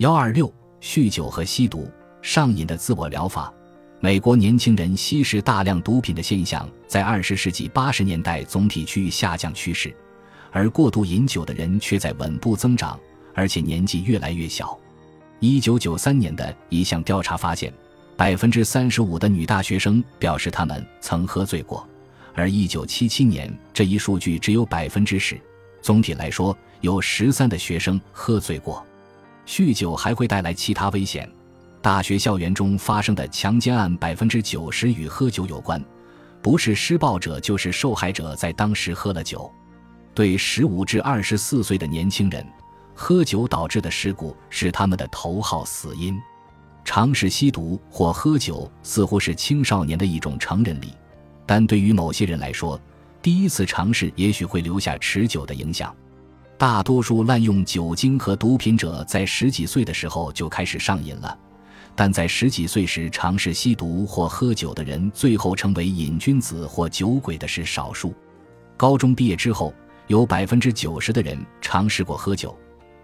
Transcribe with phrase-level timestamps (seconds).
[0.00, 0.50] 幺二六，
[0.80, 1.86] 酗酒和吸毒
[2.22, 3.52] 上瘾的自我疗法。
[4.00, 9.94] 美国年轻人吸食大量毒品的现象，在二十世纪八十年代总体趋于下降趋势，
[10.52, 12.98] 而过度饮酒的人却在稳步增长，
[13.34, 14.74] 而且年纪越来越小。
[15.38, 17.70] 一九九三年的一项调查发现，
[18.16, 21.86] 百分之三十五的女大学生表示他们曾喝醉过，
[22.34, 25.38] 而一九七七年这一数据只有百分之十。
[25.82, 28.82] 总体来说，有十三的学生喝醉过。
[29.50, 31.28] 酗酒还会带来其他危险。
[31.82, 35.84] 大学校园中发生的强奸案，百分之九十与喝酒有关，
[36.40, 39.50] 不是施暴者就是受害者在当时喝了酒。
[40.14, 42.46] 对十五至二十四岁的年轻人，
[42.94, 46.16] 喝酒导致的事故是他们的头号死因。
[46.84, 50.94] 尝试吸毒或喝酒似乎是青少年的一种成人礼，
[51.44, 52.80] 但对于某些人来说，
[53.20, 55.92] 第一次尝试也许会留下持久的影响。
[56.60, 61.38] 大多数滥用酒精和毒品者在十几岁的时候就开始上瘾了，
[61.96, 68.14] 但在十几岁时尝试吸毒或喝酒的人，最后成为瘾君子或酒鬼的是少数。
[68.76, 69.72] 高中毕业之后，
[70.06, 72.54] 有百分之九十的人尝试过喝酒，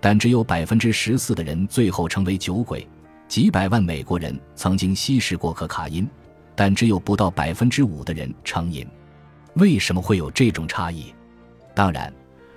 [0.00, 2.84] 但只有百分之十四的人最后成为酒鬼。
[3.28, 6.04] 几百万美国人曾经吸食过可卡因，
[6.56, 8.84] 但只有不到百分之五的人成瘾。
[9.54, 11.14] 为什么会有这种差异？
[11.72, 12.12] 当然。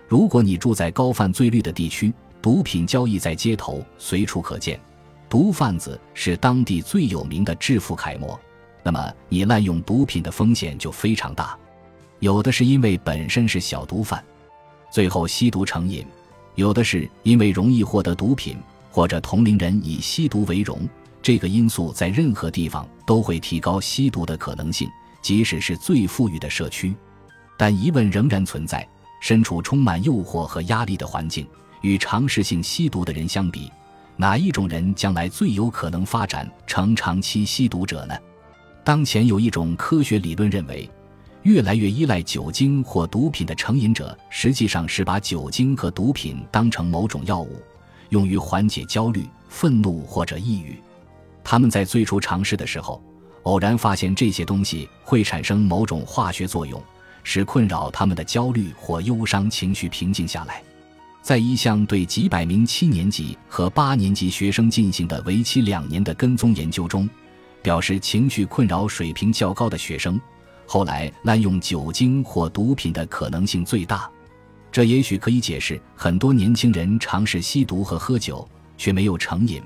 [0.08, 4.80] 如果你住在高犯罪率的地区，毒品交易在街头随处可见，
[5.30, 8.40] 毒贩子是当地最有名的致富楷模，
[8.84, 11.58] 那么你滥用毒品的风险就非常大。
[12.20, 14.24] 有的是因为本身是小毒贩，
[14.90, 16.06] 最后吸毒成瘾；
[16.56, 18.58] 有的是因为容易获得毒品，
[18.90, 20.80] 或者同龄人以吸毒为荣。
[21.22, 24.90] 这个因素在任何地方都会提高吸毒的可能性，
[25.22, 26.96] 即使是最富裕的社区。
[27.58, 28.88] 但疑问仍然存在。
[29.20, 31.48] 身处充满诱惑和压力的环境，
[31.82, 33.72] 与尝试性吸毒的人相比，
[34.16, 38.16] 哪一种人将来最有可能发展成长期吸毒者呢？
[38.84, 40.90] 当前有一种科学理论认为，
[41.44, 47.62] 越来越依赖酒精或毒品的成瘾者，实际上是把酒精和毒品当成某种药物，
[48.10, 50.78] 用于缓解焦虑、愤怒或者抑郁。
[51.44, 53.02] 他们在最初尝试的时候，
[53.44, 56.82] 偶然发现这些东西会产生某种化学作用。
[57.24, 60.62] 使困扰他们的焦虑或忧伤情绪平静下来。
[61.22, 67.10] 在一项对几百名七年级和八年级学生进行的为期两年的跟踪研究中，
[67.62, 70.18] 表示情绪困扰水平较高的学生，
[70.66, 74.10] 后来滥用酒精或毒品的可能性最大。
[74.72, 78.48] 这也许可以解释很多年轻人尝试吸毒和喝酒
[78.78, 79.62] 却没有成瘾，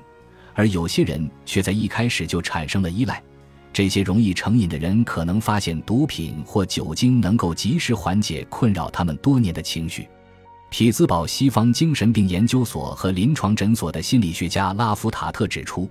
[0.55, 3.21] 而有些人却在一开始就产生了依赖。
[3.73, 10.07] 这些容易成瘾的人可能发现毒品或酒精能够及时缓解困扰他们多年的情绪。
[10.69, 15.89] 匹兹堡西方精神病研究所和临床诊所的心理学家拉夫塔特指出，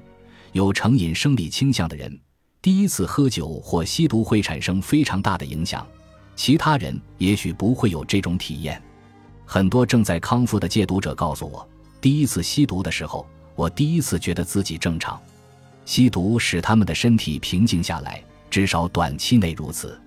[0.53, 2.19] 有成瘾生理倾向的人，
[2.63, 5.87] 第一次喝酒或吸毒会产生非常大的影响，
[6.35, 8.83] 其他人也许不会有这种体验。
[9.45, 11.69] 很多正在康复的戒毒者告诉我，
[12.01, 15.21] 第一次吸毒的时候，我第一次觉得自己正常。
[15.91, 20.01] 吸毒使他们的身体平静下来，至少短期内如此。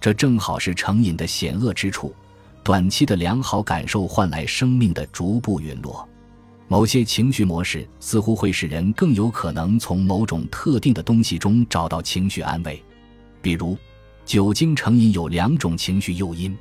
[0.00, 2.14] 这正好是成瘾的险恶之处。
[2.64, 6.08] 短期的良好感受换来生命的逐步陨落。
[6.66, 12.82] 某些情绪模式似乎会使人更有可能从某种特定的东西中找到情绪安慰。
[13.42, 13.76] 比如，
[14.24, 16.56] 酒精成瘾有两种情绪诱因：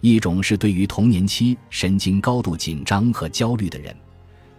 [0.00, 3.94] 一种是对于童年期神经高度紧张和焦虑的人。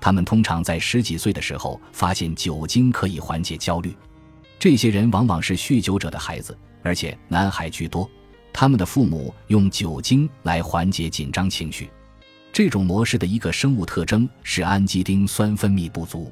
[0.01, 3.95] 他们通常在十几岁的时候发现酒精可以缓解焦虑，
[4.57, 8.09] 这些人往往是酗酒者的孩子，而且男孩居多。
[8.51, 11.89] 他们的父母用酒精来缓解紧张情绪。
[12.51, 16.31] 这种模式的一个生物特征是氨基丁酸分泌不足。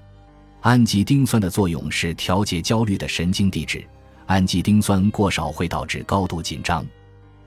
[0.62, 3.86] 氨基丁酸的作用是调节焦虑的神经递质，
[4.26, 6.86] 氨基丁酸过少会导致高度紧张。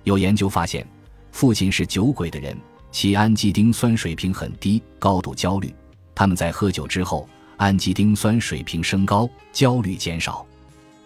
[0.05, 0.87] 有研究发现，
[1.33, 2.57] 父亲是酒鬼的人，
[2.93, 5.75] 其氨基丁酸水平很低，高度焦虑。
[6.21, 7.27] 他们在喝酒之后，
[7.57, 10.47] 氨基丁酸水平升高，焦虑减少。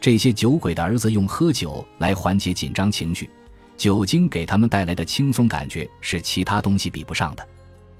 [0.00, 3.31] 这些酒鬼的儿子用喝酒来缓解紧张情绪，
[3.77, 7.49] 酒精给他们带来的轻松感觉是其他东西比不上的。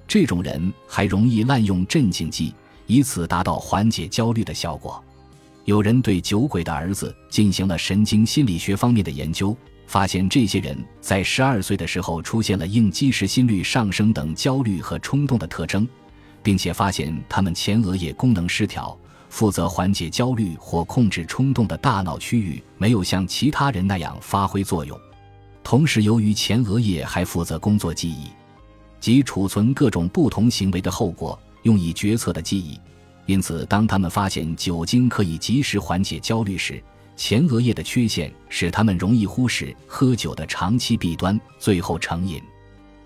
[0.09, 2.53] 这种人还容易滥用镇静剂，
[2.89, 5.01] 以此达到缓解焦虑的效果。
[5.67, 9.57] 有人对酒鬼的儿子进行了神经心理学方面的研究，
[9.87, 15.87] 发现这些人在十二岁的时候出现了应激时心率上升等焦虑和冲动的特征。
[16.45, 18.97] 并且发现他们前额叶功能失调，
[19.31, 24.97] 负责缓解焦虑或控制冲动的大脑区域没有像其他人那样发挥作用。
[25.65, 28.29] 同时，由于前额叶还负责工作记忆，
[29.01, 32.79] 即储存各种不同行为的后果、用以决策的记忆，
[33.25, 36.81] 因此，当他们发现酒精可以及时缓解焦虑时，
[37.17, 42.43] 前额叶的缺陷使他们容易忽视喝酒的长期弊端，最后成瘾。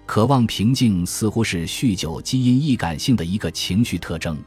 [0.08, 4.38] 渴望平静似乎是酗酒基因易感性的一个情绪特征。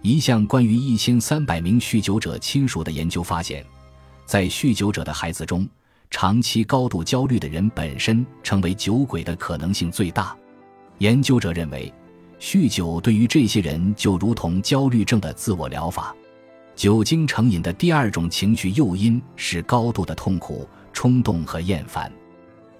[0.00, 3.62] 一项关于一千三百名酗酒者亲属的研究发现，
[4.24, 5.68] 在酗酒者的孩子中，
[6.10, 10.34] 长期高度焦虑的人本身成为酒鬼的可能性最大。
[10.98, 11.92] 研究者认为。
[12.40, 16.14] 酗酒对于这些人就如同焦虑症的自我疗法。
[16.74, 22.10] 酒精成瘾的第二种情绪诱因是高度的痛苦、冲动和厌烦。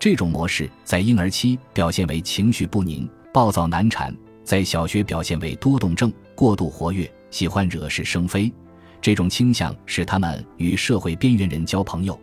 [0.04, 4.12] 这种模式在婴儿期表现为情绪不宁、暴躁难产；
[4.44, 8.52] 在小学表现为多动症、过度活跃、喜欢惹是生非。
[9.00, 12.20] 这种倾向使他们与社会边缘人交朋友，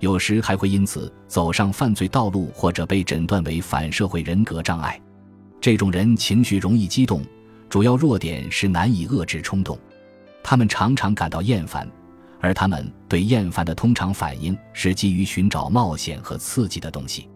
[0.00, 5.00] 有时还会因此走上犯罪道路，或者被诊断为反社会人格障碍。
[5.58, 7.22] 这种人情绪容易激动，
[7.70, 9.78] 主要弱点是难以遏制冲动。
[10.42, 11.90] 他们常常感到厌烦，
[12.42, 17.28] 而他们对厌烦的通常反应是基于寻找冒险和刺激的东西。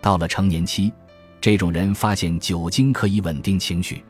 [0.00, 0.90] 到了成年期，
[1.40, 4.02] 这种人发现酒精可以稳定情绪。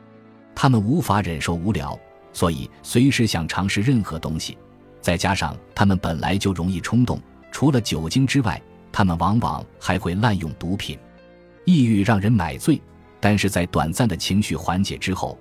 [0.54, 1.98] 他们无法忍受无聊，
[2.32, 4.56] 所以随时想尝试任何东西。
[5.00, 7.20] 再加上他们本来就容易冲动，
[7.50, 8.62] 除了酒精之外，
[8.92, 10.96] 他们往往还会滥用毒品。
[11.64, 12.80] 抑郁让人买醉。
[13.18, 15.36] 但是在短暂的情绪缓解之后，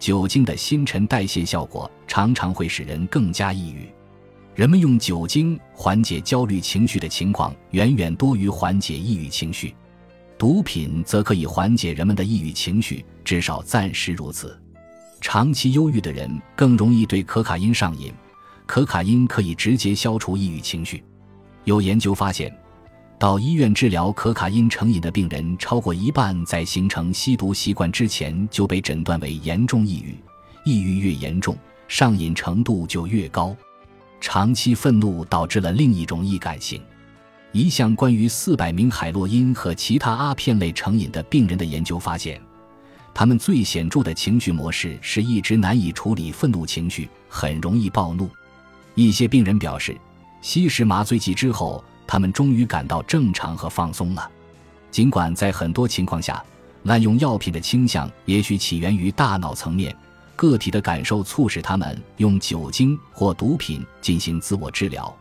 [0.00, 3.88] 酒精的新陈代谢效果常常会使人更加抑郁。
[4.58, 9.72] 人们用酒精缓解焦虑情绪的情况远远多于缓解抑郁情绪。
[10.36, 14.60] 毒品则可以缓解人们的抑郁情绪，至少暂时如此。
[15.20, 18.12] 长期忧郁的人更容易对可卡因上瘾，
[18.66, 21.04] 可卡因可以直接消除抑郁情绪。
[21.62, 22.52] 有研究发现。
[23.16, 30.16] 到医院治疗可卡因成瘾的病人，超过一半在形成吸毒习惯之前就被诊断为严重抑郁。
[30.64, 31.56] 抑郁越严重，
[31.86, 33.56] 上瘾程度就越高。
[34.20, 36.80] 长期愤怒导致了另一种易感性。
[37.52, 42.40] 一项关于四百名海洛因和其他阿片类成瘾的病人的研究发现，
[43.14, 48.28] 他们最显著的情绪模式是一直难以处理愤怒情绪，很容易暴怒。
[48.94, 49.96] 一些病人表示，
[50.42, 51.84] 吸食麻醉剂之后。
[52.10, 54.30] 他们终于感到正常和放松了，
[54.90, 56.42] 尽管在很多情况下，
[56.84, 59.94] 滥用药品的倾向也许起源于大脑层面，
[60.38, 65.12] 个体的感受促使他们用酒精或毒品进行自我治疗。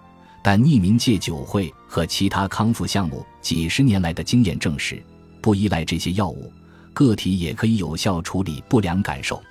[0.44, 5.04] 但匿名戒酒会和其他康复项目几十年来的经验证实，
[5.42, 6.54] 不依赖这些药物，
[6.94, 9.42] 个体也可以有效处理不良感受。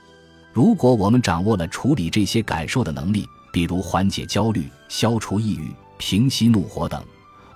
[0.53, 7.03] 如果我们掌握了处理这些感受的能力，比如缓解焦虑、消除抑郁、平息怒火等。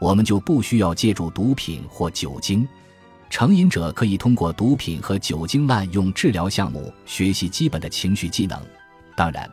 [0.01, 2.67] 我们就不需要借助毒品或酒精。
[3.31, 8.61] 成瘾者可以通过毒品和酒精滥用治疗项目学习基本的情绪技能。
[9.17, 9.49] 当然，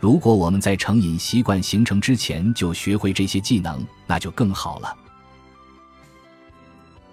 [0.00, 4.94] 如果我们在成瘾习惯形成之前就学会这些技能，那就更好了。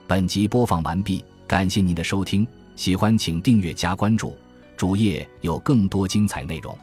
[0.07, 2.45] 本集播放完毕，感谢您的收听，
[2.75, 4.35] 喜欢请订阅加关注，
[4.75, 6.75] 主页有更多精彩内容。